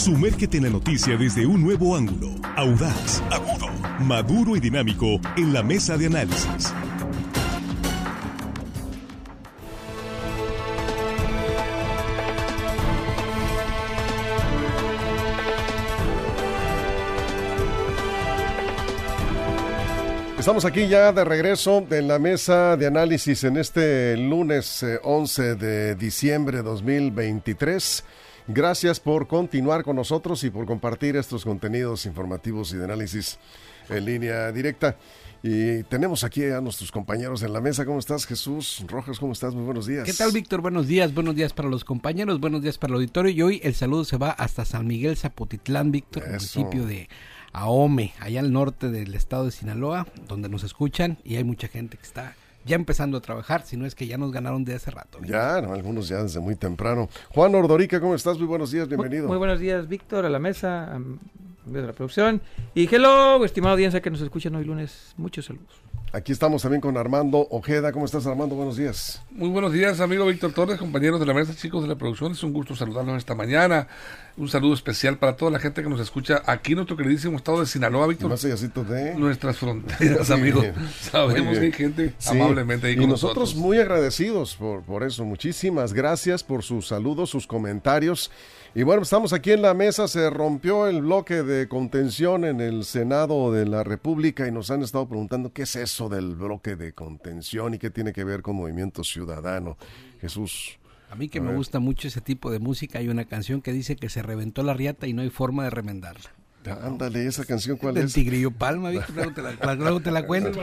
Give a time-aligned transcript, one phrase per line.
[0.00, 5.62] Sumérgete en la noticia desde un nuevo ángulo, audaz, agudo, maduro y dinámico en la
[5.62, 6.72] mesa de análisis.
[20.38, 25.54] Estamos aquí ya de regreso en la mesa de análisis en este lunes 11 eh,
[25.56, 28.04] de diciembre de 2023.
[28.52, 33.38] Gracias por continuar con nosotros y por compartir estos contenidos informativos y de análisis
[33.88, 34.96] en línea directa.
[35.40, 37.84] Y tenemos aquí a nuestros compañeros en la mesa.
[37.84, 39.20] ¿Cómo estás, Jesús Rojas?
[39.20, 39.54] ¿Cómo estás?
[39.54, 40.04] Muy buenos días.
[40.04, 40.62] ¿Qué tal, Víctor?
[40.62, 41.14] Buenos días.
[41.14, 43.30] Buenos días para los compañeros, buenos días para el auditorio.
[43.30, 47.08] Y hoy el saludo se va hasta San Miguel Zapotitlán, Víctor, municipio de
[47.52, 51.96] Ahome, allá al norte del estado de Sinaloa, donde nos escuchan y hay mucha gente
[51.96, 52.34] que está
[52.70, 55.18] ya empezando a trabajar, si no es que ya nos ganaron de hace rato.
[55.24, 57.08] Ya, algunos ya desde muy temprano.
[57.34, 58.38] Juan Ordorica, ¿cómo estás?
[58.38, 59.26] Muy buenos días, bienvenido.
[59.26, 61.00] Muy, buenos días, Víctor, a la mesa, a,
[61.66, 62.40] de la producción.
[62.74, 65.14] Y hello, estimada audiencia que nos escuchan hoy lunes.
[65.16, 65.89] Muchos saludos.
[66.12, 67.92] Aquí estamos también con Armando Ojeda.
[67.92, 68.56] ¿Cómo estás, Armando?
[68.56, 69.22] Buenos días.
[69.30, 72.32] Muy buenos días, amigo Víctor Torres, compañeros de la mesa, chicos de la producción.
[72.32, 73.86] Es un gusto saludarlos esta mañana.
[74.36, 77.60] Un saludo especial para toda la gente que nos escucha aquí en nuestro queridísimo estado
[77.60, 78.28] de Sinaloa, Víctor.
[78.28, 80.64] Más de nuestras fronteras, amigo.
[81.00, 85.24] Sabemos que hay gente amablemente ahí con Y nosotros, muy agradecidos por, por eso.
[85.24, 88.32] Muchísimas gracias por sus saludos, sus comentarios.
[88.72, 92.84] Y bueno, estamos aquí en la mesa, se rompió el bloque de contención en el
[92.84, 96.92] Senado de la República y nos han estado preguntando qué es eso del bloque de
[96.92, 99.76] contención y qué tiene que ver con Movimiento Ciudadano.
[100.20, 100.78] Jesús.
[101.10, 103.96] A mí que me gusta mucho ese tipo de música, hay una canción que dice
[103.96, 106.30] que se reventó la riata y no hay forma de remendarla.
[106.82, 108.04] Ándale, esa canción cuál es.
[108.04, 109.12] El Tigrillo Palma, ¿viste?
[109.14, 110.62] Luego te la, luego te la cuento.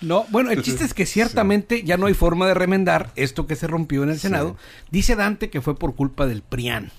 [0.00, 3.54] No, bueno, el chiste es que ciertamente ya no hay forma de remendar esto que
[3.54, 4.56] se rompió en el Senado.
[4.90, 6.90] Dice Dante que fue por culpa del PRIAN,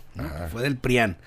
[0.51, 1.17] fue del PRIAN.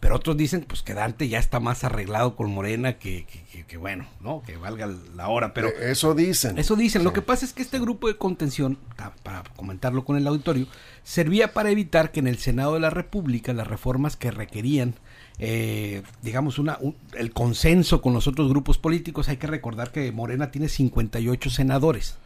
[0.00, 3.26] Pero otros dicen pues que Dante ya está más arreglado con Morena que,
[3.68, 4.42] que, bueno, ¿no?
[4.46, 5.52] Que valga la hora.
[5.52, 6.58] Pero eh, eso dicen.
[6.58, 7.04] Eso dicen.
[7.04, 8.78] Lo que pasa es que este grupo de contención,
[9.22, 10.66] para comentarlo con el auditorio,
[11.04, 14.94] servía para evitar que en el Senado de la República las reformas que requerían
[15.42, 16.78] eh, digamos, una,
[17.14, 19.28] el consenso con los otros grupos políticos.
[19.30, 22.16] Hay que recordar que Morena tiene 58 senadores.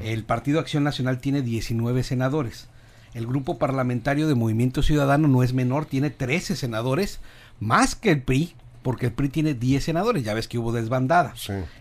[0.00, 2.68] El Partido Acción Nacional tiene 19 senadores.
[3.16, 7.20] El grupo parlamentario de Movimiento Ciudadano no es menor, tiene 13 senadores,
[7.60, 11.32] más que el PRI, porque el PRI tiene 10 senadores, ya ves que hubo desbandada.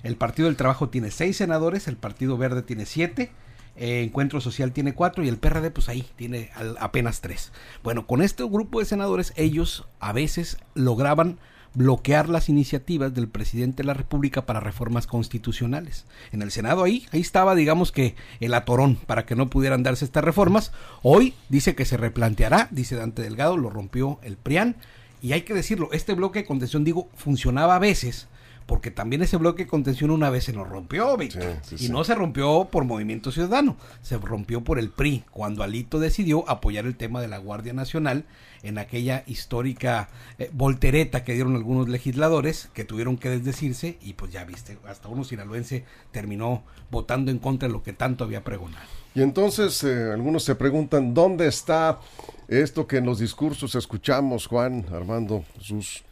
[0.04, 3.34] El Partido del Trabajo tiene 6 senadores, el Partido Verde tiene 7,
[3.76, 7.52] eh, Encuentro Social tiene 4 y el PRD pues ahí tiene apenas 3.
[7.84, 11.38] Bueno, con este grupo de senadores ellos a veces lograban
[11.76, 16.06] bloquear las iniciativas del presidente de la República para reformas constitucionales.
[16.32, 20.06] En el Senado ahí, ahí estaba, digamos que el atorón para que no pudieran darse
[20.06, 20.72] estas reformas.
[21.04, 24.78] Hoy dice que se replanteará, dice Dante Delgado, lo rompió el PRIAN.
[25.22, 28.28] Y hay que decirlo, este bloque de contención, digo, funcionaba a veces,
[28.66, 31.58] porque también ese bloque de contención una vez se nos rompió, Víctor.
[31.78, 36.50] y no se rompió por Movimiento Ciudadano, se rompió por el PRI, cuando Alito decidió
[36.50, 38.26] apoyar el tema de la Guardia Nacional
[38.64, 40.10] en aquella histórica
[40.40, 45.08] eh, voltereta que dieron algunos legisladores que tuvieron que desdecirse y pues ya viste, hasta
[45.08, 48.86] uno sinaloense terminó votando en contra de lo que tanto había pregonado.
[49.14, 52.00] Y entonces eh, algunos se preguntan, ¿dónde está
[52.48, 56.04] esto que en los discursos escuchamos, Juan, Armando, Jesús?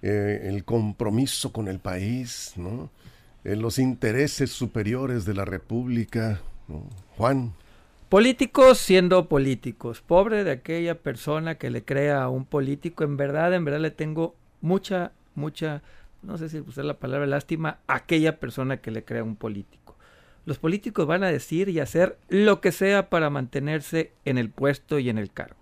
[0.00, 2.90] Eh, el compromiso con el país, ¿no?
[3.42, 6.40] En los intereses superiores de la República,
[7.16, 7.52] Juan.
[8.08, 10.00] Políticos siendo políticos.
[10.00, 13.04] Pobre de aquella persona que le crea a un político.
[13.04, 15.82] En verdad, en verdad le tengo mucha, mucha,
[16.22, 19.36] no sé si usar la palabra lástima, a aquella persona que le crea a un
[19.36, 19.96] político.
[20.46, 24.98] Los políticos van a decir y hacer lo que sea para mantenerse en el puesto
[24.98, 25.58] y en el cargo.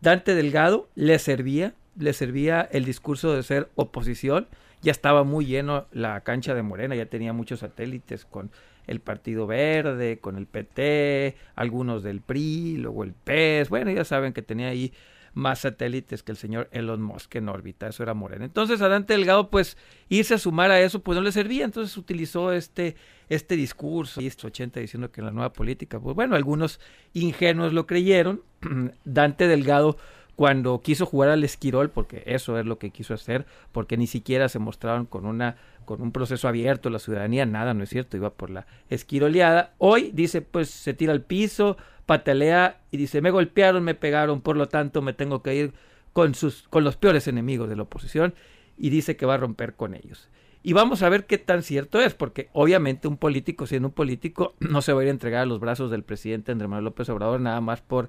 [0.00, 4.48] Dante Delgado le servía, le servía el discurso de ser oposición.
[4.80, 8.50] Ya estaba muy lleno la cancha de Morena, ya tenía muchos satélites con
[8.86, 13.68] el Partido Verde, con el PT, algunos del PRI, luego el PES.
[13.68, 14.92] Bueno, ya saben que tenía ahí
[15.34, 18.44] más satélites que el señor Elon Musk en órbita, eso era Morena.
[18.44, 19.76] Entonces a Dante Delgado, pues
[20.08, 22.96] irse a sumar a eso, pues no le servía, entonces utilizó este,
[23.28, 26.80] este discurso, y este 80 diciendo que en la nueva política, pues bueno, algunos
[27.12, 28.42] ingenuos lo creyeron,
[29.04, 29.96] Dante Delgado
[30.38, 34.48] cuando quiso jugar al esquirol, porque eso es lo que quiso hacer, porque ni siquiera
[34.48, 38.30] se mostraron con una con un proceso abierto la ciudadanía, nada, no es cierto, iba
[38.30, 39.74] por la esquiroleada.
[39.78, 41.76] Hoy dice, pues se tira al piso,
[42.06, 45.72] patalea y dice, me golpearon, me pegaron, por lo tanto me tengo que ir
[46.12, 48.32] con sus con los peores enemigos de la oposición
[48.76, 50.28] y dice que va a romper con ellos.
[50.62, 54.54] Y vamos a ver qué tan cierto es, porque obviamente un político, siendo un político,
[54.60, 57.08] no se va a ir a entregar a los brazos del presidente Andrés Manuel López
[57.08, 58.08] Obrador nada más por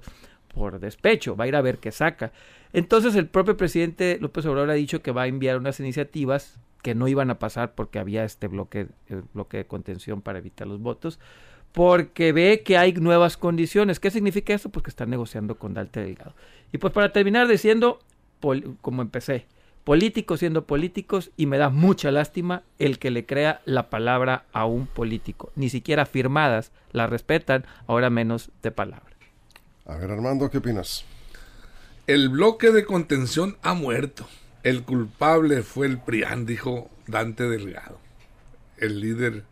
[0.54, 2.32] por despecho, va a ir a ver qué saca.
[2.72, 6.94] Entonces el propio presidente López Obrador ha dicho que va a enviar unas iniciativas que
[6.94, 10.80] no iban a pasar porque había este bloque, el bloque de contención para evitar los
[10.80, 11.18] votos,
[11.72, 14.00] porque ve que hay nuevas condiciones.
[14.00, 14.70] ¿Qué significa eso?
[14.70, 16.34] Pues que están negociando con Dalte Delgado.
[16.72, 18.00] Y pues para terminar diciendo,
[18.80, 19.46] como empecé,
[19.84, 24.64] políticos siendo políticos y me da mucha lástima el que le crea la palabra a
[24.64, 25.52] un político.
[25.56, 29.09] Ni siquiera firmadas la respetan, ahora menos de palabra.
[29.90, 31.04] A ver, Armando, ¿qué opinas?
[32.06, 34.28] El bloque de contención ha muerto.
[34.62, 37.98] El culpable fue el PRIAN, dijo Dante Delgado,
[38.78, 39.44] el líder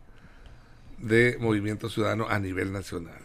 [0.97, 3.19] de Movimiento Ciudadano a nivel nacional.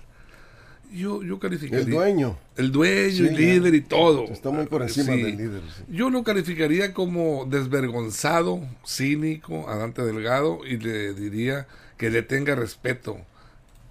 [0.92, 1.84] Yo, yo calificaría.
[1.84, 2.38] El dueño.
[2.56, 4.24] El dueño, el líder y todo.
[4.24, 5.62] Está muy por encima del líder.
[5.88, 12.56] Yo lo calificaría como desvergonzado, cínico a Dante Delgado y le diría que le tenga
[12.56, 13.18] respeto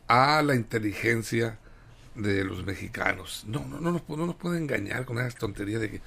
[0.08, 1.58] a la inteligencia
[2.16, 3.44] de los mexicanos.
[3.48, 6.02] No, no, no, nos, no nos puede engañar con esas tonterías de que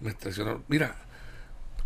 [0.00, 0.64] me traicionaron.
[0.68, 0.96] Mira,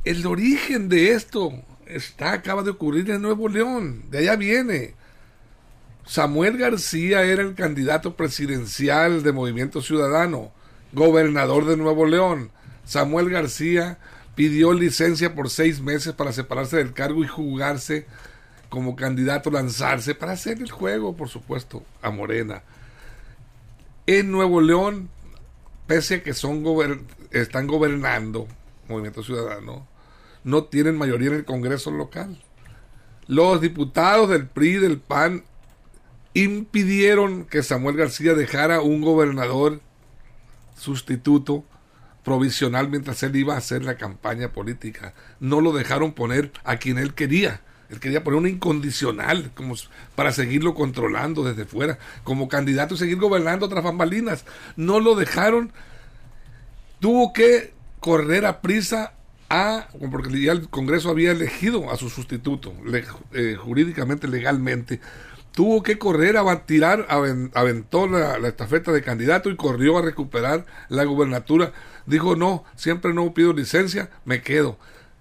[0.05, 1.53] el origen de esto
[1.87, 4.95] está, acaba de ocurrir en Nuevo León, de allá viene.
[6.05, 10.53] Samuel García era el candidato presidencial de Movimiento Ciudadano,
[10.93, 12.53] gobernador de Nuevo León.
[12.85, 13.99] Samuel García
[14.37, 18.07] pidió licencia por seis meses para separarse del cargo y jugarse
[18.69, 22.63] como candidato, lanzarse para hacer el juego, por supuesto, a Morena.
[24.09, 25.09] En Nuevo León,
[25.89, 26.65] pese a que son
[27.33, 28.47] están gobernando
[28.89, 29.89] Movimiento Ciudadano,
[30.45, 32.41] no tienen mayoría en el Congreso local.
[33.27, 35.43] Los diputados del PRI del PAN
[36.35, 39.81] impidieron que Samuel García dejara un gobernador
[40.79, 41.65] sustituto
[42.25, 45.15] provisional mientras él iba a hacer la campaña política.
[45.41, 47.61] No lo dejaron poner a quien él quería.
[47.91, 49.75] Él quería poner un incondicional como
[50.15, 54.45] para seguirlo controlando desde fuera, como candidato y seguir gobernando otras bambalinas.
[54.77, 55.73] No lo dejaron.
[57.01, 59.13] Tuvo que correr a prisa
[59.49, 62.75] a, porque ya el Congreso había elegido a su sustituto,
[63.33, 65.01] eh, jurídicamente, legalmente,
[65.53, 70.67] tuvo que correr a tirar, aventó la, la, estafeta de candidato y corrió a recuperar
[70.89, 71.73] la gubernatura.
[72.07, 74.79] Dijo, no, siempre no pido licencia, me quedo.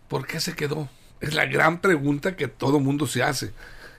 [0.07, 0.89] ¿Por qué se quedó?
[1.25, 3.51] Es la gran pregunta que todo mundo se hace.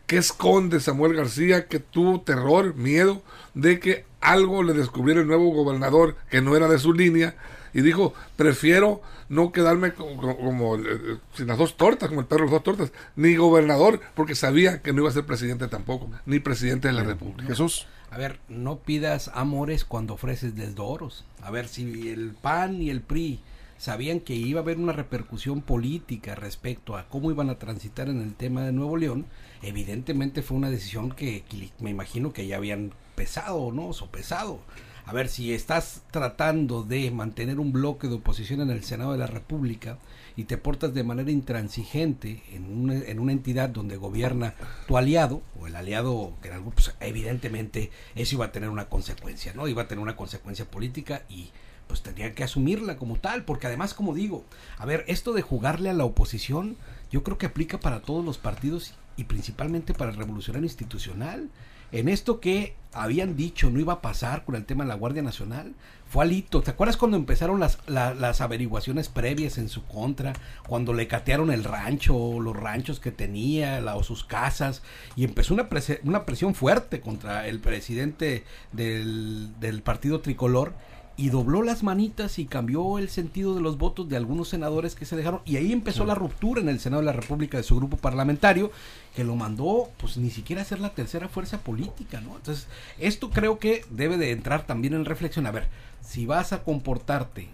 [0.07, 3.21] ¿Qué esconde Samuel García que tuvo terror, miedo
[3.55, 7.35] de que algo le descubriera el nuevo gobernador que no era de su línea?
[7.75, 12.53] Y dijo, prefiero no quedarme como, eh, sin las dos tortas, como el perro de
[12.53, 16.39] las dos tortas, ni gobernador, porque sabía que no iba a ser presidente tampoco, ni
[16.39, 17.49] presidente de la República.
[17.49, 17.89] Jesús.
[18.13, 21.25] A ver, no pidas amores cuando ofreces desdoros.
[21.43, 23.41] A ver, si el PAN y el PRI
[23.79, 28.21] sabían que iba a haber una repercusión política respecto a cómo iban a transitar en
[28.21, 29.27] el tema de Nuevo León,
[29.63, 31.45] evidentemente fue una decisión que,
[31.81, 33.93] me imagino que ya habían pesado, ¿no?
[33.93, 34.61] Sopesado.
[35.05, 39.19] A ver, si estás tratando de mantener un bloque de oposición en el Senado de
[39.19, 39.99] la República
[40.35, 44.55] y te portas de manera intransigente en una, en una entidad donde gobierna
[44.89, 48.89] tu aliado, o el aliado que en algún, pues, evidentemente eso iba a tener una
[48.89, 49.69] consecuencia, ¿no?
[49.69, 51.51] Iba a tener una consecuencia política y
[51.87, 54.45] pues tendrían que asumirla como tal, porque además, como digo,
[54.79, 56.77] a ver, esto de jugarle a la oposición,
[57.11, 61.49] yo creo que aplica para todos los partidos y principalmente para el revolucionario institucional.
[61.93, 65.23] En esto que habían dicho no iba a pasar con el tema de la Guardia
[65.23, 65.73] Nacional,
[66.09, 66.61] fue alito.
[66.61, 70.33] ¿Te acuerdas cuando empezaron las, las averiguaciones previas en su contra?
[70.67, 74.83] Cuando le catearon el rancho, los ranchos que tenía, la, o sus casas,
[75.15, 75.69] y empezó una,
[76.05, 80.75] una presión fuerte contra el presidente del, del partido tricolor
[81.17, 85.07] y dobló las manitas y cambió el sentido de los votos de algunos senadores que
[85.07, 87.77] se dejaron y ahí empezó la ruptura en el Senado de la República de su
[87.77, 88.71] grupo parlamentario
[89.15, 92.37] que lo mandó pues ni siquiera a ser la tercera fuerza política, ¿no?
[92.37, 92.67] Entonces,
[92.99, 95.69] esto creo que debe de entrar también en reflexión, a ver,
[96.03, 97.49] si vas a comportarte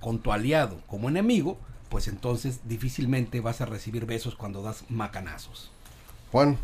[0.00, 1.58] con tu aliado como enemigo,
[1.90, 5.70] pues entonces difícilmente vas a recibir besos cuando das macanazos.
[6.32, 6.56] Juan.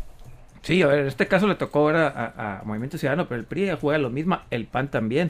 [0.63, 3.45] Sí, a ver, en este caso le tocó ahora a, a Movimiento Ciudadano, pero el
[3.45, 5.29] PRI juega lo mismo, el PAN también.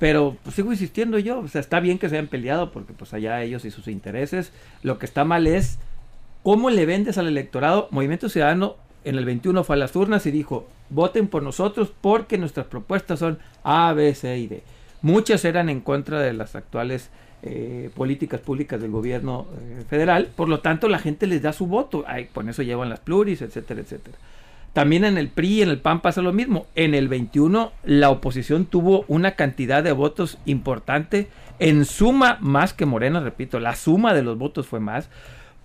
[0.00, 3.12] Pero pues, sigo insistiendo yo, o sea, está bien que se hayan peleado porque pues
[3.14, 4.50] allá ellos y sus intereses.
[4.82, 5.78] Lo que está mal es
[6.42, 7.86] cómo le vendes al electorado.
[7.92, 12.38] Movimiento Ciudadano en el 21 fue a las urnas y dijo, voten por nosotros porque
[12.38, 14.62] nuestras propuestas son A, B, C y D.
[15.02, 17.10] Muchas eran en contra de las actuales
[17.42, 21.66] eh, políticas públicas del gobierno eh, federal, por lo tanto la gente les da su
[21.66, 24.16] voto, Ay, con eso llevan las pluris, etcétera, etcétera.
[24.72, 26.66] También en el PRI y en el PAN pasa lo mismo.
[26.74, 32.86] En el 21 la oposición tuvo una cantidad de votos importante, en suma más que
[32.86, 35.10] Morena, repito, la suma de los votos fue más,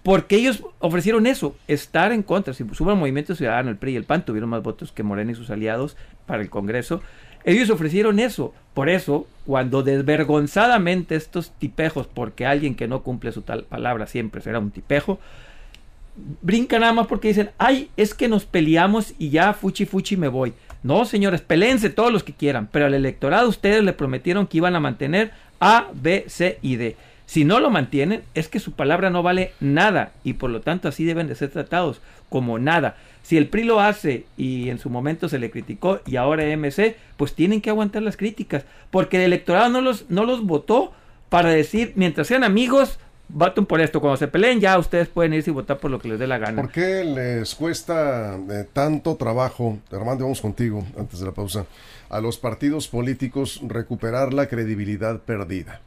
[0.03, 2.53] porque ellos ofrecieron eso, estar en contra.
[2.53, 5.31] Si suba el Movimiento Ciudadano, el PRI y el PAN tuvieron más votos que Morena
[5.31, 7.01] y sus aliados para el Congreso.
[7.43, 8.53] Ellos ofrecieron eso.
[8.73, 14.41] Por eso, cuando desvergonzadamente estos tipejos, porque alguien que no cumple su tal palabra siempre
[14.41, 15.19] será un tipejo,
[16.41, 20.27] brincan nada más porque dicen, ay, es que nos peleamos y ya fuchi fuchi me
[20.27, 20.53] voy.
[20.83, 24.75] No, señores, peleense todos los que quieran, pero al electorado ustedes le prometieron que iban
[24.75, 26.95] a mantener A, B, C y D.
[27.25, 30.87] Si no lo mantienen, es que su palabra no vale nada y por lo tanto
[30.87, 32.97] así deben de ser tratados como nada.
[33.23, 36.95] Si el PRI lo hace y en su momento se le criticó y ahora MC,
[37.17, 40.93] pues tienen que aguantar las críticas, porque el electorado no los, no los votó
[41.29, 43.99] para decir, mientras sean amigos, voten por esto.
[44.01, 46.37] Cuando se peleen, ya ustedes pueden irse y votar por lo que les dé la
[46.37, 46.61] gana.
[46.61, 51.65] ¿Por qué les cuesta eh, tanto trabajo, Armando, vamos contigo antes de la pausa,
[52.09, 55.81] a los partidos políticos recuperar la credibilidad perdida?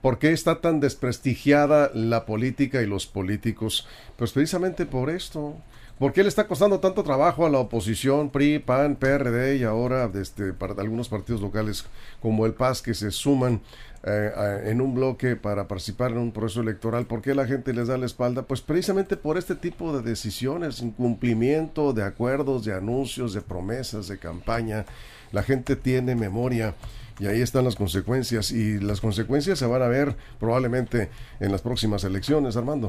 [0.00, 3.86] ¿Por qué está tan desprestigiada la política y los políticos?
[4.16, 5.56] Pues precisamente por esto.
[5.98, 10.10] ¿Por qué le está costando tanto trabajo a la oposición, PRI, PAN, PRD y ahora
[10.14, 11.84] este, algunos partidos locales
[12.20, 13.60] como el PAS que se suman
[14.04, 17.06] eh, en un bloque para participar en un proceso electoral?
[17.06, 18.42] ¿Por qué la gente les da la espalda?
[18.42, 24.18] Pues precisamente por este tipo de decisiones, incumplimiento de acuerdos, de anuncios, de promesas, de
[24.18, 24.84] campaña.
[25.30, 26.74] La gente tiene memoria
[27.18, 31.62] y ahí están las consecuencias y las consecuencias se van a ver probablemente en las
[31.62, 32.88] próximas elecciones, Armando.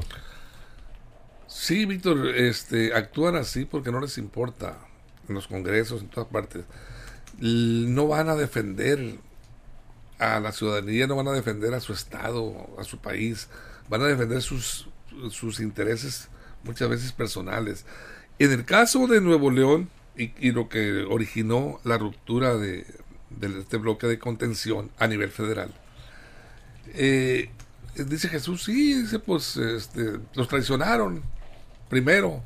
[1.46, 4.78] Sí, Víctor, este, actúan así porque no les importa
[5.28, 6.64] en los congresos, en todas partes.
[7.38, 9.18] No van a defender
[10.18, 13.48] a la ciudadanía, no van a defender a su estado, a su país,
[13.88, 14.88] van a defender sus,
[15.30, 16.28] sus intereses
[16.62, 17.84] muchas veces personales.
[18.38, 22.86] En el caso de Nuevo León y, lo que originó la ruptura de,
[23.30, 25.72] de este bloque de contención a nivel federal.
[26.94, 27.50] Eh,
[27.96, 31.22] dice Jesús, sí, dice, pues este, los traicionaron
[31.88, 32.42] primero.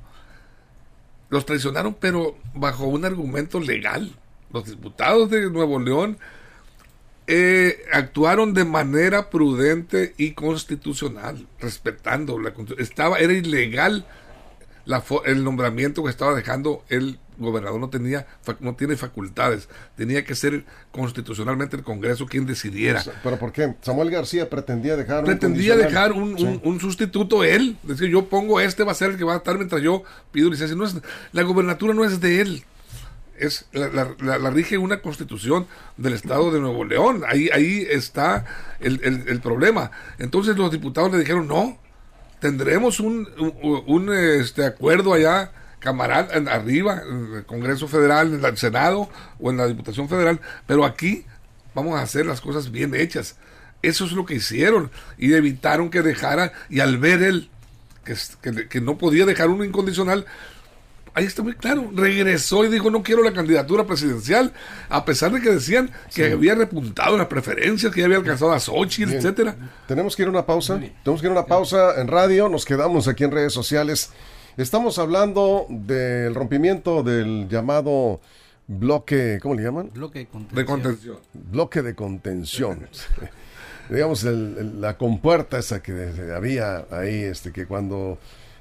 [1.30, 4.14] Los traicionaron, pero bajo un argumento legal.
[4.52, 6.18] Los diputados de Nuevo León
[7.30, 14.06] eh, actuaron de manera prudente y constitucional, respetando la estaba Era ilegal
[15.26, 18.26] el nombramiento que estaba dejando el gobernador no tenía
[18.60, 23.04] no tiene facultades tenía que ser constitucionalmente el Congreso quien decidiera.
[23.22, 28.24] Pero por qué Samuel García pretendía dejar pretendía un dejar un, sustituto él decir yo
[28.24, 30.74] pongo este va a ser el que va a estar mientras yo pido licencia.
[30.74, 30.96] No es
[31.32, 32.64] la gobernatura no es de él
[33.38, 35.66] es la, la, rige una constitución
[35.96, 38.44] del estado de Nuevo León ahí ahí está
[38.80, 41.78] el, el, el problema entonces los diputados le dijeron no
[42.40, 43.28] tendremos un,
[43.86, 49.56] un, este acuerdo allá camarada arriba en el Congreso Federal, en el Senado o en
[49.56, 51.24] la Diputación Federal, pero aquí
[51.74, 53.36] vamos a hacer las cosas bien hechas.
[53.82, 57.48] Eso es lo que hicieron y evitaron que dejara y al ver él
[58.04, 60.26] que, que, que no podía dejar uno incondicional,
[61.18, 64.52] ahí está muy claro, regresó y dijo no quiero la candidatura presidencial,
[64.88, 68.60] a pesar de que decían que había repuntado las preferencias, que ya había alcanzado a
[68.60, 69.56] Sochi, etcétera.
[69.88, 72.64] Tenemos que ir a una pausa, tenemos que ir a una pausa en radio, nos
[72.64, 74.12] quedamos aquí en redes sociales.
[74.56, 78.20] Estamos hablando del rompimiento del llamado
[78.68, 79.90] bloque, ¿cómo le llaman?
[79.92, 81.18] Bloque de contención.
[81.32, 82.88] Bloque de contención.
[83.90, 85.92] Digamos, la compuerta esa que
[86.36, 88.18] había ahí, este, que cuando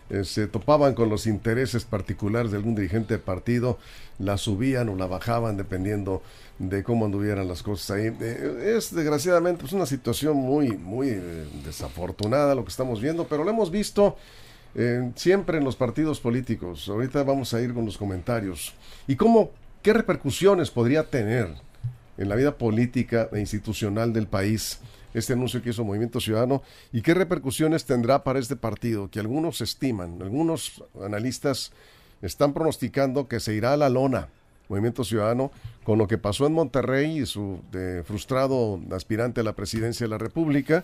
[0.09, 3.77] eh, se topaban con los intereses particulares de algún dirigente de partido,
[4.19, 6.21] la subían o la bajaban dependiendo
[6.59, 8.15] de cómo anduvieran las cosas ahí.
[8.21, 13.43] Eh, es desgraciadamente pues, una situación muy, muy eh, desafortunada lo que estamos viendo, pero
[13.43, 14.17] lo hemos visto
[15.15, 16.87] siempre en los partidos políticos.
[16.87, 18.75] Ahorita vamos a ir con los comentarios.
[19.07, 19.49] ¿Y cómo,
[19.81, 21.49] qué repercusiones podría tener
[22.15, 24.79] en la vida política e institucional del país?
[25.17, 29.61] Este anuncio que hizo Movimiento Ciudadano y qué repercusiones tendrá para este partido que algunos
[29.61, 31.71] estiman, algunos analistas
[32.21, 34.29] están pronosticando que se irá a la lona
[34.69, 35.51] Movimiento Ciudadano
[35.83, 37.61] con lo que pasó en Monterrey y su
[38.05, 40.83] frustrado aspirante a la presidencia de la República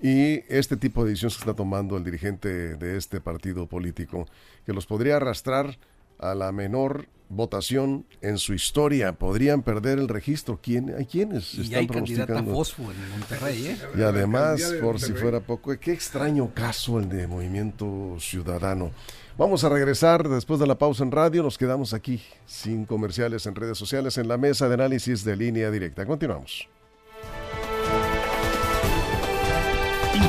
[0.00, 4.26] y este tipo de decisiones que está tomando el dirigente de este partido político
[4.66, 5.78] que los podría arrastrar
[6.22, 9.12] a la menor votación en su historia.
[9.12, 10.60] Podrían perder el registro.
[10.62, 12.52] ¿Quién, ¿Hay quienes y están hay pronosticando?
[12.52, 13.76] Fosfo en Monterrey, ¿eh?
[13.96, 18.90] Y además, por si fuera poco, qué extraño caso el de Movimiento Ciudadano.
[19.38, 21.42] Vamos a regresar después de la pausa en radio.
[21.42, 25.70] Nos quedamos aquí sin comerciales en redes sociales en la mesa de análisis de línea
[25.70, 26.04] directa.
[26.04, 26.68] Continuamos.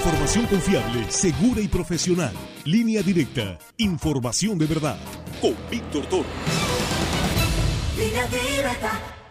[0.04, 2.34] Información confiable, segura y profesional.
[2.66, 3.58] Línea directa.
[3.78, 4.98] Información de verdad.
[5.40, 6.26] Con Víctor Toro.
[7.98, 9.23] Línea directa.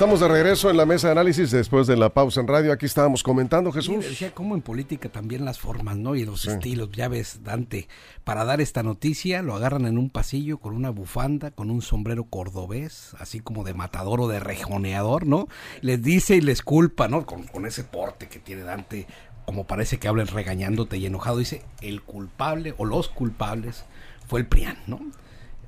[0.00, 2.72] Estamos de regreso en la mesa de análisis después de la pausa en radio.
[2.72, 4.02] Aquí estábamos comentando, Jesús.
[4.02, 6.16] decía cómo en política también las formas, ¿no?
[6.16, 6.88] Y los estilos.
[6.92, 7.86] Ya ves, Dante,
[8.24, 12.24] para dar esta noticia lo agarran en un pasillo con una bufanda, con un sombrero
[12.24, 15.48] cordobés, así como de matador o de rejoneador, ¿no?
[15.82, 17.26] Les dice y les culpa, ¿no?
[17.26, 19.06] Con, con ese porte que tiene Dante,
[19.44, 21.36] como parece que hablen regañándote y enojado.
[21.36, 23.84] Dice, el culpable o los culpables
[24.26, 24.98] fue el PRIAN, ¿no?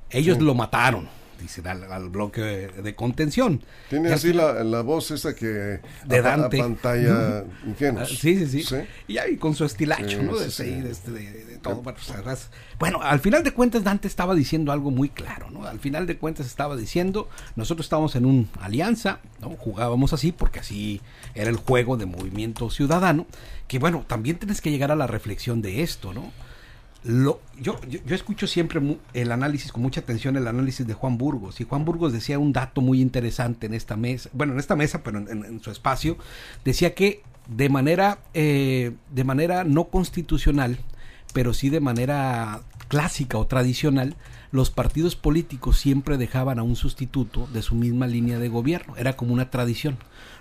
[0.09, 1.07] Ellos lo mataron
[1.43, 3.61] dice al, al bloque de, contención.
[3.89, 6.57] Tiene así la, la, voz esa que de Dante.
[6.57, 8.75] pantalla ah, sí, sí, sí,
[9.07, 10.37] Y ahí con su estilacho, ¿no?
[10.37, 11.81] De, este, de, todo.
[11.83, 15.65] Pues, bueno, al final de cuentas Dante estaba diciendo algo muy claro, ¿no?
[15.65, 19.49] Al final de cuentas estaba diciendo, nosotros estábamos en una alianza, ¿no?
[19.51, 21.01] Jugábamos así porque así
[21.35, 23.27] era el juego de movimiento ciudadano,
[23.67, 26.31] que bueno, también tienes que llegar a la reflexión de esto, ¿no?
[27.03, 28.81] Lo, yo, yo, escucho siempre
[29.13, 31.59] el análisis, con mucha atención, el análisis de Juan Burgos.
[31.59, 35.03] Y Juan Burgos decía un dato muy interesante en esta mesa, bueno, en esta mesa,
[35.03, 36.17] pero en, su espacio,
[36.63, 40.79] decía que de manera, eh, de manera no constitucional,
[41.33, 42.61] pero sí de manera
[42.93, 44.15] clásica o tradicional,
[44.51, 48.95] los partidos políticos siempre dejaban a un sustituto de su misma línea de gobierno.
[48.97, 49.97] Era como una tradición.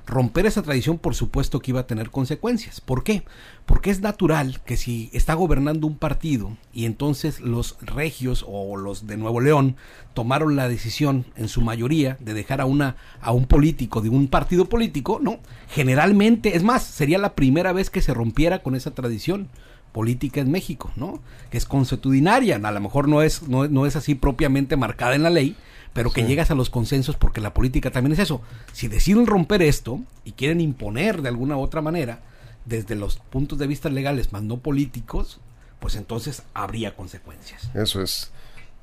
[0.07, 2.83] Romper esa tradición, por supuesto que iba a tener consecuencias.
[2.83, 3.23] ¿Por qué?
[3.65, 9.07] Porque es natural que si está gobernando un partido y entonces los regios o los
[9.07, 9.77] de Nuevo León
[10.13, 14.29] tomaron la decisión en su mayoría de dejar a una a un político de un
[14.29, 15.39] partido político, no,
[15.71, 19.49] generalmente, es más, sería la primera vez que se rompiera con esa tradición
[19.93, 21.21] política en México, ¿no?
[21.51, 25.31] Que es consuetudinaria, a lo mejor no es, no, es así propiamente marcada en la
[25.31, 25.57] ley,
[25.93, 28.41] pero que llegas a los consensos porque la política también es eso.
[28.73, 32.21] Si deciden romper esto y quieren imponer de alguna u otra manera,
[32.65, 35.41] desde los puntos de vista legales más no políticos,
[35.81, 37.71] pues entonces habría consecuencias.
[37.75, 38.31] Eso es.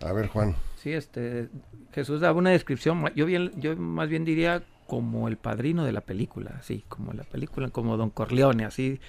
[0.01, 0.55] A ver, Juan.
[0.81, 1.49] Sí, este
[1.93, 6.01] Jesús daba una descripción, yo bien, yo más bien diría como el padrino de la
[6.01, 8.99] película, así, como la película, como Don Corleone, así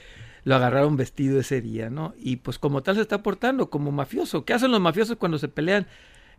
[0.44, 2.14] lo agarraron vestido ese día, ¿no?
[2.18, 4.44] Y pues como tal se está portando como mafioso.
[4.44, 5.86] ¿Qué hacen los mafiosos cuando se pelean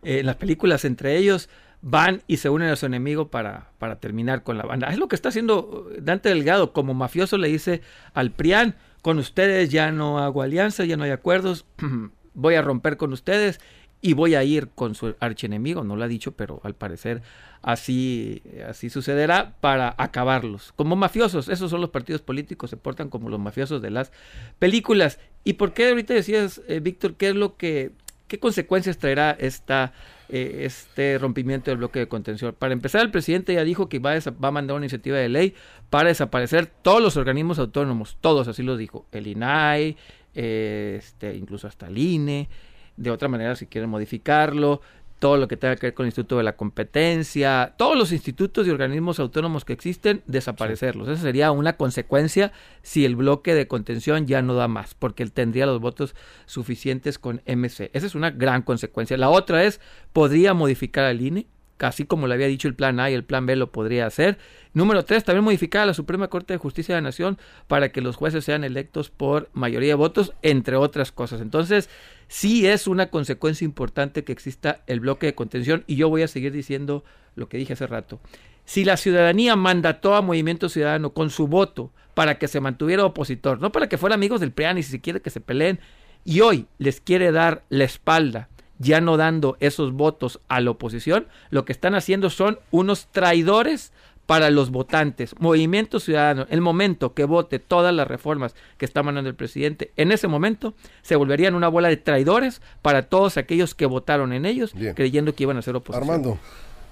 [0.02, 1.48] eh, en las películas entre ellos?
[1.80, 4.88] Van y se unen a su enemigo para, para terminar con la banda.
[4.88, 6.72] Es lo que está haciendo Dante Delgado.
[6.72, 7.82] Como mafioso le dice
[8.14, 11.66] al Prián, con ustedes ya no hago alianza, ya no hay acuerdos,
[12.34, 13.60] voy a romper con ustedes
[14.04, 17.22] y voy a ir con su archienemigo, no lo ha dicho, pero al parecer
[17.62, 20.72] así, así sucederá para acabarlos.
[20.74, 24.10] Como mafiosos, esos son los partidos políticos, se portan como los mafiosos de las
[24.58, 25.20] películas.
[25.44, 27.92] ¿Y por qué ahorita decías, eh, Víctor, qué es lo que,
[28.26, 29.92] qué consecuencias traerá esta,
[30.28, 32.56] eh, este rompimiento del bloque de contención?
[32.58, 35.54] Para empezar, el presidente ya dijo que va a, mandar una iniciativa de ley
[35.90, 39.96] para desaparecer todos los organismos autónomos, todos, así lo dijo, el INAI,
[40.34, 42.48] eh, este, incluso hasta el INE
[42.96, 44.80] de otra manera si quieren modificarlo,
[45.22, 48.66] todo lo que tenga que ver con el Instituto de la Competencia, todos los institutos
[48.66, 51.08] y organismos autónomos que existen, desaparecerlos.
[51.08, 52.50] Esa sería una consecuencia
[52.82, 57.20] si el bloque de contención ya no da más, porque él tendría los votos suficientes
[57.20, 57.90] con MC.
[57.92, 59.16] Esa es una gran consecuencia.
[59.16, 59.80] La otra es,
[60.12, 61.46] podría modificar al INE,
[61.78, 64.38] así como le había dicho el plan A y el plan B lo podría hacer.
[64.74, 68.00] Número tres, también modificar a la Suprema Corte de Justicia de la Nación para que
[68.00, 71.40] los jueces sean electos por mayoría de votos, entre otras cosas.
[71.40, 71.90] Entonces,
[72.28, 76.28] sí es una consecuencia importante que exista el bloque de contención y yo voy a
[76.28, 77.04] seguir diciendo
[77.34, 78.20] lo que dije hace rato.
[78.64, 83.60] Si la ciudadanía mandató a Movimiento Ciudadano con su voto para que se mantuviera opositor,
[83.60, 85.80] no para que fueran amigos del PRIAN y si quiere que se peleen,
[86.24, 88.48] y hoy les quiere dar la espalda
[88.82, 93.92] ya no dando esos votos a la oposición, lo que están haciendo son unos traidores
[94.26, 95.34] para los votantes.
[95.38, 100.12] Movimiento Ciudadano, el momento que vote todas las reformas que está mandando el presidente, en
[100.12, 104.74] ese momento se volverían una bola de traidores para todos aquellos que votaron en ellos
[104.94, 106.10] creyendo que iban a ser oposición.
[106.10, 106.38] Armando.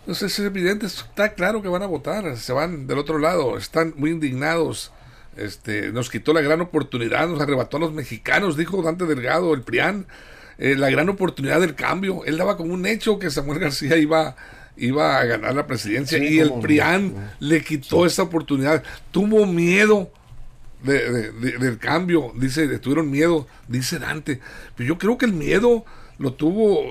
[0.07, 3.94] Pues es evidente, está claro que van a votar, se van del otro lado, están
[3.96, 4.92] muy indignados.
[5.37, 9.62] Este, nos quitó la gran oportunidad, nos arrebató a los mexicanos, dijo Dante Delgado, el
[9.62, 10.07] PRIAN
[10.61, 12.23] eh, la gran oportunidad del cambio.
[12.27, 14.37] Él daba como un hecho que Samuel García iba,
[14.77, 18.83] iba a ganar la presidencia y el PRIAN le quitó esa oportunidad.
[19.11, 20.12] Tuvo miedo
[20.83, 24.40] de, del cambio, dice, tuvieron miedo, dice Dante.
[24.77, 25.87] Pero yo creo que el miedo
[26.18, 26.90] lo tuvo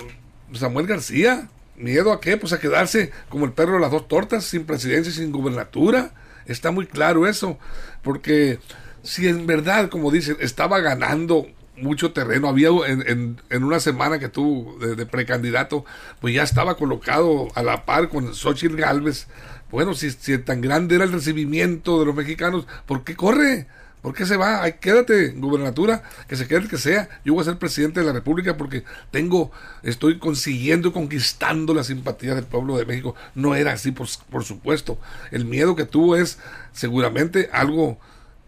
[0.51, 1.47] Samuel García.
[1.77, 2.37] ¿Miedo a qué?
[2.37, 6.11] Pues a quedarse como el perro de las dos tortas, sin presidencia y sin gubernatura.
[6.47, 7.59] Está muy claro eso.
[8.01, 8.57] Porque
[9.03, 11.47] si en verdad, como dicen, estaba ganando
[11.81, 12.47] mucho terreno.
[12.47, 15.85] Había en, en, una semana que tuvo de, precandidato,
[16.19, 19.27] pues ya estaba colocado a la par con Xochitl Galvez.
[19.71, 23.67] Bueno, si, tan grande era el recibimiento de los mexicanos, ¿por qué corre?
[24.01, 24.63] ¿Por qué se va?
[24.63, 27.09] Ay, quédate, gubernatura, que se quede el que sea.
[27.25, 29.51] Yo voy a ser presidente de la República porque tengo,
[29.83, 33.15] estoy consiguiendo, conquistando la simpatía del pueblo de México.
[33.35, 34.97] No era así, por, por supuesto.
[35.31, 36.39] El miedo que tuvo es
[36.71, 37.99] seguramente algo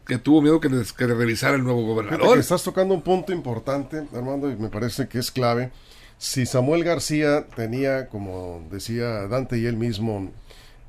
[0.06, 2.38] que tuvo miedo que le, que le revisara el nuevo gobernador.
[2.38, 5.72] estás tocando un punto importante, Armando, y me parece que es clave.
[6.18, 10.32] Si Samuel García tenía, como decía Dante y él mismo,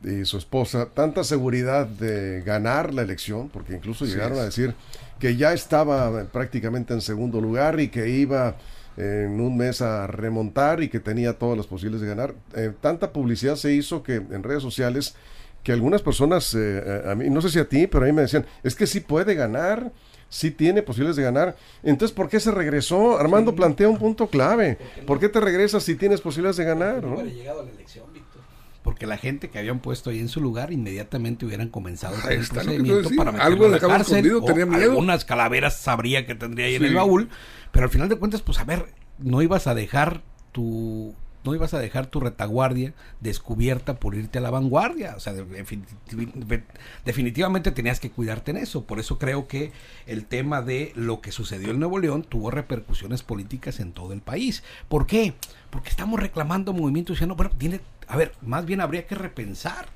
[0.04, 4.74] y su esposa tanta seguridad de ganar la elección, porque incluso llegaron a decir
[5.18, 8.56] que ya estaba prácticamente en segundo lugar y que iba
[8.96, 12.34] en un mes a remontar y que tenía todas las posibilidades de ganar.
[12.54, 15.14] Eh, tanta publicidad se hizo que en redes sociales
[15.62, 18.12] que algunas personas, eh, eh, a mí, no sé si a ti, pero a mí
[18.12, 19.92] me decían, es que sí puede ganar,
[20.28, 21.56] sí tiene posibilidades de ganar.
[21.82, 23.18] Entonces, ¿por qué se regresó?
[23.18, 24.78] Armando plantea un punto clave.
[25.06, 27.04] ¿Por qué te regresas si tienes posibilidades de ganar?
[27.04, 27.22] ¿no?
[27.22, 28.06] llegado a la elección,
[28.82, 32.46] porque la gente que habían puesto ahí en su lugar inmediatamente hubieran comenzado con el
[32.46, 34.90] procedimiento para algo de cárcel, tenía miedo.
[34.90, 37.28] algunas calaveras sabría que tendría ahí en el baúl,
[37.70, 38.86] pero al final de cuentas, pues a ver,
[39.18, 44.40] no ibas a dejar tu no ibas a dejar tu retaguardia descubierta por irte a
[44.40, 45.14] la vanguardia.
[45.16, 45.34] O sea,
[47.04, 48.84] definitivamente tenías que cuidarte en eso.
[48.84, 49.72] Por eso creo que
[50.06, 54.20] el tema de lo que sucedió en Nuevo León tuvo repercusiones políticas en todo el
[54.20, 54.62] país.
[54.88, 55.34] ¿Por qué?
[55.70, 59.86] Porque estamos reclamando movimientos diciendo, bueno, tiene a ver, más bien habría que repensar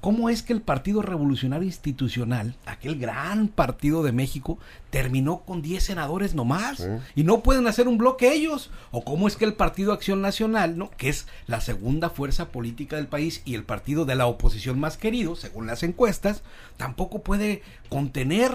[0.00, 4.58] cómo es que el Partido Revolucionario Institucional, aquel gran partido de México,
[4.90, 8.70] terminó con 10 senadores nomás y no pueden hacer un bloque ellos.
[8.90, 10.90] O cómo es que el Partido Acción Nacional, ¿no?
[10.90, 14.96] que es la segunda fuerza política del país y el partido de la oposición más
[14.96, 16.42] querido, según las encuestas,
[16.76, 18.52] tampoco puede contener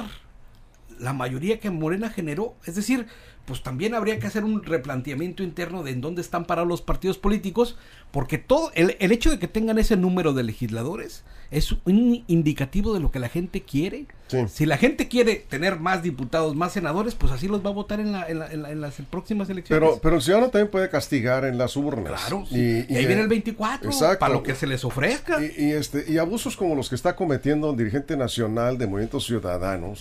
[1.00, 2.56] la mayoría que Morena generó.
[2.66, 3.08] Es decir,
[3.46, 7.18] pues también habría que hacer un replanteamiento interno de en dónde están parados los partidos
[7.18, 7.78] políticos,
[8.12, 12.94] porque todo el, el hecho de que tengan ese número de legisladores es un indicativo
[12.94, 14.06] de lo que la gente quiere.
[14.48, 18.00] Si la gente quiere tener más diputados, más senadores, pues así los va a votar
[18.00, 19.88] en, la, en, las próximas elecciones.
[19.88, 22.22] Pero, pero el ciudadano también puede castigar en las urnas.
[22.22, 25.40] Claro, y, ahí viene el 24, para lo que se les ofrezca.
[25.42, 29.94] Y, este, y abusos como los que está cometiendo el dirigente nacional de Movimiento Ciudadano,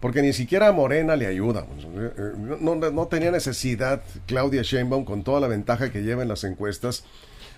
[0.00, 1.66] porque ni siquiera a Morena le ayuda.
[2.60, 2.77] No, no
[3.10, 7.04] tenía necesidad Claudia Sheinbaum, con toda la ventaja que lleva en las encuestas,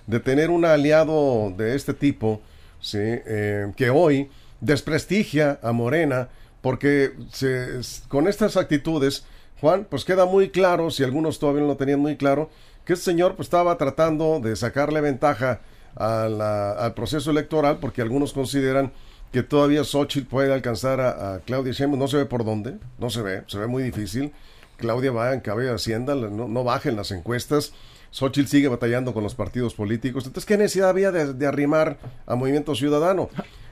[0.06, 2.40] de tener un aliado de este tipo
[2.80, 2.98] ¿sí?
[3.00, 4.30] Eh, que hoy
[4.60, 6.28] desprestigia a Morena
[6.60, 9.24] porque se, con estas actitudes,
[9.60, 12.50] Juan, pues queda muy claro, si algunos todavía no lo tenían muy claro,
[12.84, 15.60] que este señor pues, estaba tratando de sacarle ventaja
[15.96, 18.92] al proceso electoral porque algunos consideran
[19.32, 23.22] que todavía Xochitl puede alcanzar a, Claudia Sheinbaum, no se ve por dónde, no se
[23.22, 24.32] ve, se ve muy difícil.
[24.80, 27.72] Claudia va en cabello de Hacienda, no, no baja en las encuestas.
[28.10, 30.26] Xochitl sigue batallando con los partidos políticos.
[30.26, 33.30] Entonces, ¿qué necesidad había de, arrimar a Movimiento Ciudadano?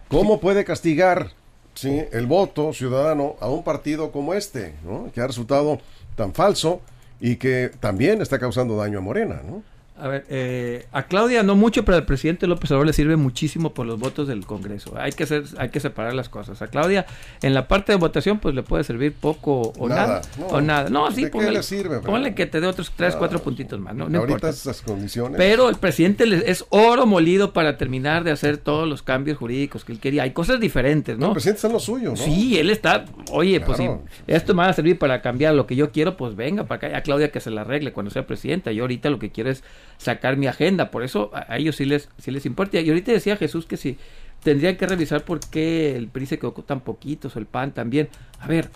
[0.08, 1.32] ¿Cómo puede castigar
[1.74, 2.04] ¿sí?
[2.12, 4.74] el voto ciudadano a un partido como este,
[5.12, 5.80] que ha resultado
[6.14, 6.80] tan falso
[7.20, 9.42] y que también está causando daño a Morena?
[9.44, 9.62] ¿no?
[10.00, 13.74] A ver, eh, a Claudia no mucho, pero al presidente López Obrador le sirve muchísimo
[13.74, 14.94] por los votos del Congreso.
[14.96, 16.62] Hay que hacer, hay que separar las cosas.
[16.62, 17.06] A Claudia,
[17.42, 20.22] en la parte de votación, pues le puede servir poco o nada.
[20.38, 20.88] no, o nada.
[20.88, 22.00] No, sí, póngale, sirve,
[22.34, 23.94] que te dé otros tres, cuatro puntitos más.
[23.94, 25.36] No, no ahorita esas condiciones.
[25.36, 29.92] Pero el presidente es oro molido para terminar de hacer todos los cambios jurídicos que
[29.92, 30.22] él quería.
[30.22, 31.28] Hay cosas diferentes, ¿no?
[31.28, 32.16] el presidente está en lo suyo, ¿no?
[32.16, 33.88] Sí, él está, oye, pues si
[34.26, 36.98] esto me va a servir para cambiar lo que yo quiero, pues venga para acá.
[36.98, 38.72] A Claudia que se la arregle cuando sea presidenta.
[38.72, 39.62] Yo ahorita lo que quiero es
[39.98, 42.80] sacar mi agenda, por eso a, ellos sí les, sí les importa.
[42.80, 43.98] Y ahorita decía Jesús que si
[44.42, 48.08] tendrían que revisar por qué el PRI se quedó tan poquitos, el PAN también.
[48.40, 48.70] A ver,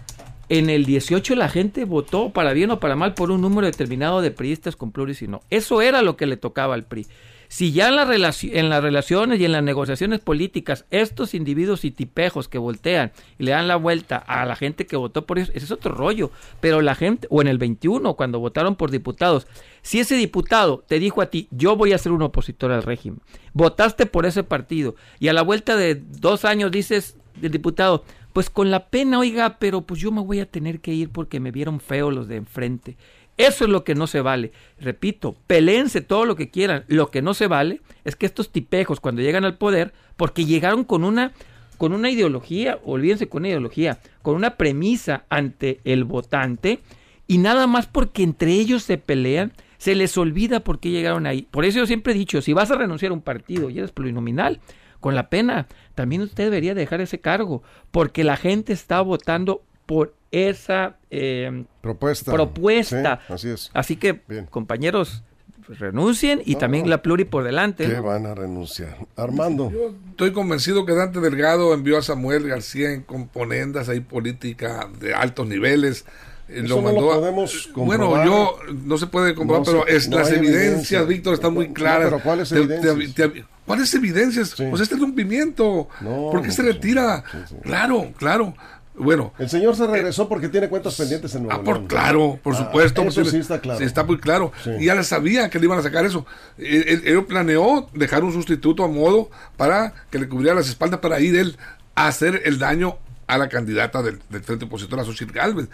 [0.49, 4.21] en el 18 la gente votó para bien o para mal por un número determinado
[4.21, 5.41] de priistas con pluris y no.
[5.49, 7.07] Eso era lo que le tocaba al PRI.
[7.53, 11.91] Si ya en, la en las relaciones y en las negociaciones políticas estos individuos y
[11.91, 15.51] tipejos que voltean y le dan la vuelta a la gente que votó por ellos,
[15.55, 16.31] ese es otro rollo.
[16.62, 19.47] Pero la gente, o en el 21, cuando votaron por diputados,
[19.83, 23.21] si ese diputado te dijo a ti, yo voy a ser un opositor al régimen,
[23.53, 28.49] votaste por ese partido y a la vuelta de dos años dices del diputado, pues
[28.49, 31.51] con la pena, oiga, pero pues yo me voy a tener que ir porque me
[31.51, 32.97] vieron feo los de enfrente.
[33.37, 34.53] Eso es lo que no se vale.
[34.79, 36.85] Repito, peleense todo lo que quieran.
[36.88, 40.85] Lo que no se vale es que estos tipejos cuando llegan al poder, porque llegaron
[40.85, 41.33] con una
[41.79, 46.79] con una ideología, olvídense con una ideología, con una premisa ante el votante
[47.27, 51.42] y nada más porque entre ellos se pelean, se les olvida por qué llegaron ahí.
[51.51, 53.90] Por eso yo siempre he dicho, si vas a renunciar a un partido y eres
[53.90, 54.61] plurinominal,
[55.01, 55.66] con la pena,
[55.97, 62.33] también usted debería dejar ese cargo, porque la gente está votando por esa eh, propuesta.
[62.33, 63.21] propuesta.
[63.29, 63.71] así es.
[63.75, 65.23] Así que, compañeros,
[65.66, 67.87] pues, renuncien y también la pluri por delante.
[67.87, 68.97] ¿Qué van a renunciar?
[69.16, 69.71] Armando.
[69.71, 75.14] Yo estoy convencido que Dante Delgado envió a Samuel García en componendas ahí política de
[75.14, 76.05] altos niveles.
[76.49, 81.07] Eh, lo mandó no podemos Bueno, yo no se puede comprobar, pero es, las evidencias,
[81.07, 82.11] Víctor, están muy claras.
[82.11, 83.47] pero ¿cuáles evidencias?
[83.64, 84.55] ¿Cuáles evidencias?
[84.57, 85.88] Pues este rompimiento.
[86.03, 87.23] ¿Por qué se retira?
[87.62, 88.55] Claro, claro.
[88.95, 89.33] Bueno.
[89.39, 92.59] El señor se regresó porque tiene cuentas pendientes en Nuevo ah, por, Claro, por ah,
[92.59, 93.03] supuesto.
[93.03, 93.79] Eso sí está claro.
[93.79, 94.53] Sí, está muy claro.
[94.79, 96.27] Y ya le sabía que le iban a sacar eso.
[96.59, 101.37] Él, planeó dejar un sustituto a modo para que le cubriera las espaldas para ir
[101.37, 101.57] él
[101.95, 105.69] a hacer el daño a la candidata del, Frente Opositor, a Xochitl Galvez.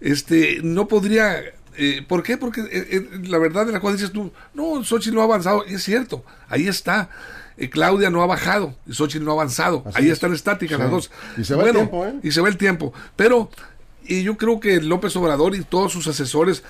[0.00, 1.42] Este, no podría
[1.78, 2.38] eh, ¿Por qué?
[2.38, 5.64] Porque eh, eh, la verdad de la cual dices tú, no, Xochitl no ha avanzado,
[5.68, 7.10] y es cierto, ahí está.
[7.70, 9.82] Claudia no ha bajado y Xochitl no ha avanzado.
[9.94, 11.10] ahí están estáticas las dos.
[11.36, 12.14] Y se va el tiempo, ¿eh?
[12.22, 12.92] Y se va el tiempo.
[13.16, 13.50] Pero
[14.08, 16.62] y yo creo que López Obrador y todos sus asesores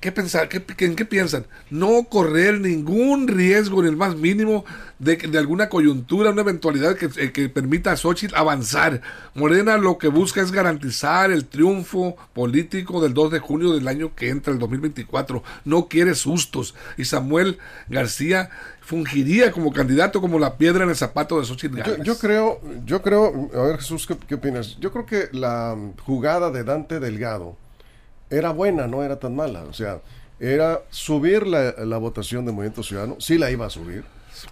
[0.00, 0.48] ¿Qué pensar?
[0.48, 1.44] ¿Qué, ¿En qué piensan?
[1.68, 4.64] No correr ningún riesgo, ni el más mínimo,
[4.98, 9.02] de, de alguna coyuntura, una eventualidad que, eh, que, permita a Xochitl avanzar.
[9.34, 14.14] Morena lo que busca es garantizar el triunfo político del 2 de junio del año
[14.14, 15.42] que entra, el 2024.
[15.66, 16.74] No quiere sustos.
[16.96, 17.58] Y Samuel
[17.90, 18.48] García
[18.80, 23.02] fungiría como candidato, como la piedra en el zapato de Xochitl yo, yo, creo, yo
[23.02, 24.78] creo, a ver Jesús, ¿qué, ¿qué opinas?
[24.80, 27.58] Yo creo que la jugada de Dante Delgado
[28.30, 29.64] era buena, no era tan mala.
[29.64, 30.00] O sea,
[30.38, 34.04] era subir la, la votación de Movimiento Ciudadano, sí la iba a subir.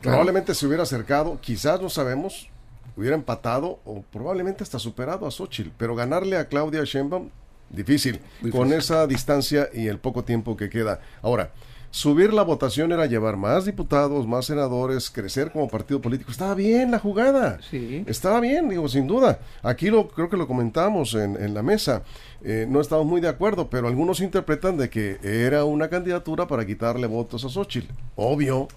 [0.03, 2.49] Probablemente se hubiera acercado, quizás no sabemos,
[2.97, 7.31] hubiera empatado o probablemente hasta superado a Xochitl, pero ganarle a Claudia Sheinbaum,
[7.71, 11.01] difícil, difícil, con esa distancia y el poco tiempo que queda.
[11.23, 11.53] Ahora,
[11.91, 16.31] subir la votación era llevar más diputados, más senadores, crecer como partido político.
[16.31, 17.59] Estaba bien la jugada.
[17.71, 18.05] Sí.
[18.07, 19.41] Estaba bien, digo, sin duda.
[19.63, 22.03] Aquí lo creo que lo comentamos en, en la mesa.
[22.45, 26.67] Eh, no estamos muy de acuerdo, pero algunos interpretan de que era una candidatura para
[26.67, 27.93] quitarle votos a Xochitl.
[28.17, 28.69] Obvio.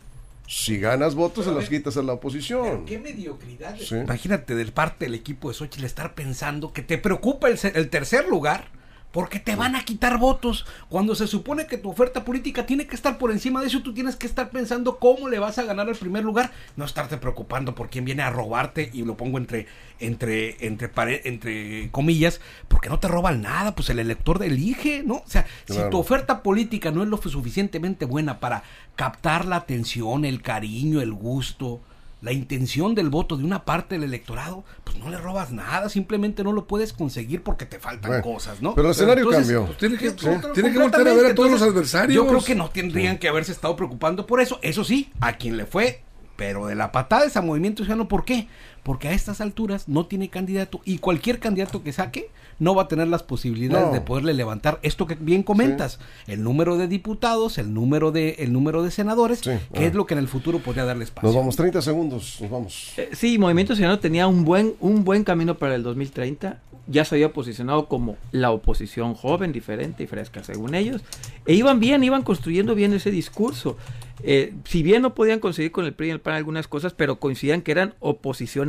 [0.47, 2.83] Si ganas votos, se los quitas a la oposición.
[2.85, 3.77] qué mediocridad.
[3.89, 8.27] Imagínate del parte del equipo de Xochitl estar pensando que te preocupa el, el tercer
[8.27, 8.65] lugar
[9.11, 10.65] porque te van a quitar votos.
[10.89, 13.93] Cuando se supone que tu oferta política tiene que estar por encima de eso, tú
[13.93, 17.75] tienes que estar pensando cómo le vas a ganar el primer lugar, no estarte preocupando
[17.75, 19.67] por quién viene a robarte y lo pongo entre
[19.99, 20.89] entre entre
[21.25, 25.15] entre comillas, porque no te roban nada, pues el elector elige, ¿no?
[25.15, 28.63] O sea, si tu oferta política no es lo suficientemente buena para
[28.95, 31.81] captar la atención, el cariño, el gusto,
[32.21, 36.43] la intención del voto de una parte del electorado, pues no le robas nada, simplemente
[36.43, 38.75] no lo puedes conseguir porque te faltan cosas, ¿no?
[38.75, 39.65] Pero el escenario cambió.
[39.65, 42.15] Pues, tiene que, tiene que volver a ver a todos los adversarios.
[42.15, 44.59] Yo creo que no tendrían que haberse estado preocupando por eso.
[44.61, 46.03] Eso sí, a quien le fue,
[46.35, 48.47] pero de la patada ese movimiento ciudadano, ¿por qué?
[48.83, 52.29] Porque a estas alturas no tiene candidato y cualquier candidato que saque
[52.61, 56.77] no va a tener las posibilidades de poderle levantar esto que bien comentas, el número
[56.77, 60.27] de diputados, el número de el número de senadores, que es lo que en el
[60.27, 61.27] futuro podría darle espacio.
[61.27, 62.93] Nos vamos 30 segundos, nos vamos.
[62.97, 67.15] Eh, sí, Movimiento Ciudadano tenía un buen un buen camino para el 2030, ya se
[67.15, 71.01] había posicionado como la oposición joven, diferente y fresca según ellos,
[71.45, 73.77] e iban bien, iban construyendo bien ese discurso.
[74.23, 77.19] Eh, si bien no podían conseguir con el PRI y el PAN algunas cosas, pero
[77.19, 77.95] coincidían que eran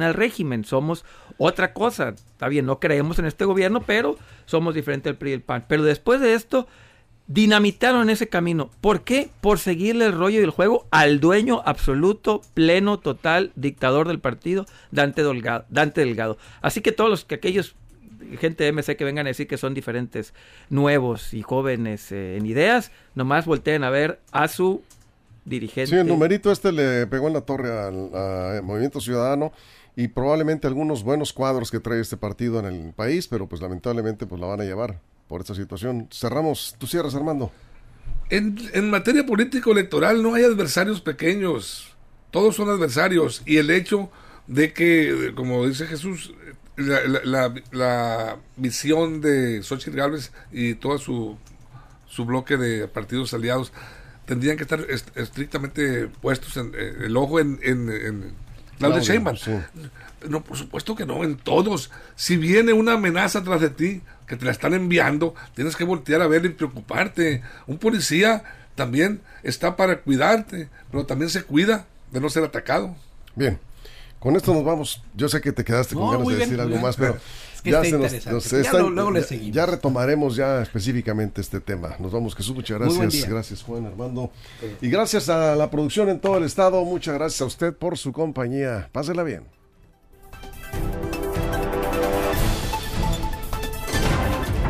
[0.03, 1.05] oposición al régimen, somos
[1.39, 2.11] otra cosa.
[2.11, 5.65] Está bien, no creemos en este gobierno, pero somos diferentes al PRI y el PAN.
[5.69, 6.67] Pero después de esto,
[7.27, 8.71] dinamitaron ese camino.
[8.81, 9.31] ¿Por qué?
[9.41, 14.67] Por seguirle el rollo y el juego al dueño absoluto, pleno, total, dictador del partido,
[14.91, 15.65] Dante Delgado.
[15.71, 16.39] Dante Delgado.
[16.61, 17.75] Así que todos los que aquellos
[18.39, 20.33] gente de MC que vengan a decir que son diferentes,
[20.71, 24.83] nuevos y jóvenes eh, en ideas, nomás volteen a ver a su
[25.45, 25.91] dirigente.
[25.91, 29.53] Sí, el numerito este le pegó en la torre al, Movimiento Ciudadano
[29.97, 34.27] y probablemente algunos buenos cuadros que trae este partido en el país, pero pues lamentablemente
[34.27, 36.09] pues la van a llevar por esta situación.
[36.11, 37.53] Cerramos, tú cierras Armando.
[38.31, 41.95] En, en materia político-electoral no hay adversarios pequeños,
[42.31, 44.11] todos son adversarios y el hecho
[44.47, 46.35] de que, como dice Jesús,
[46.77, 51.37] la, la, visión de Xochitl Gálvez y todo su,
[52.09, 53.73] su bloque de partidos aliados
[54.25, 54.81] tendrían que estar
[55.15, 58.35] estrictamente puestos en, eh, el ojo en, en,
[58.89, 59.37] Claudia Sheinbaum.
[60.29, 61.91] No, por supuesto que no, en todos.
[62.15, 66.23] Si viene una amenaza tras de ti, que te la están enviando, tienes que voltear
[66.23, 67.43] a ver y preocuparte.
[67.67, 72.95] Un policía también está para cuidarte, pero también se cuida de no ser atacado.
[73.35, 73.59] Bien,
[74.23, 75.03] con esto nos vamos.
[75.17, 77.17] Yo sé que te quedaste con ganas de decir algo más, pero
[77.65, 77.83] ya,
[79.51, 81.97] ya, retomaremos ya específicamente este tema.
[81.99, 83.29] Nos vamos, Jesús, muchas gracias.
[83.29, 84.31] Gracias, Juan Armando.
[84.81, 86.85] Y gracias a la producción en todo el estado.
[86.85, 88.89] Muchas gracias a usted por su compañía.
[88.93, 89.43] Pásela bien.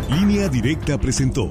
[0.09, 1.51] Línea Directa presentó